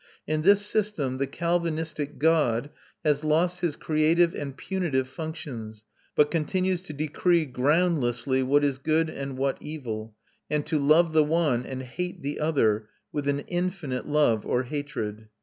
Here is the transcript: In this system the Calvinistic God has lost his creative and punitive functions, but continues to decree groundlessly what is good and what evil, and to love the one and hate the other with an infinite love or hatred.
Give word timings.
In 0.25 0.41
this 0.41 0.65
system 0.65 1.19
the 1.19 1.27
Calvinistic 1.27 2.17
God 2.17 2.71
has 3.05 3.23
lost 3.23 3.61
his 3.61 3.75
creative 3.75 4.33
and 4.33 4.57
punitive 4.57 5.07
functions, 5.07 5.85
but 6.15 6.31
continues 6.31 6.81
to 6.81 6.93
decree 6.93 7.45
groundlessly 7.45 8.41
what 8.41 8.63
is 8.63 8.79
good 8.79 9.11
and 9.11 9.37
what 9.37 9.59
evil, 9.61 10.15
and 10.49 10.65
to 10.65 10.79
love 10.79 11.13
the 11.13 11.23
one 11.23 11.67
and 11.67 11.83
hate 11.83 12.23
the 12.23 12.39
other 12.39 12.89
with 13.11 13.27
an 13.27 13.41
infinite 13.41 14.07
love 14.07 14.43
or 14.43 14.63
hatred. 14.63 15.27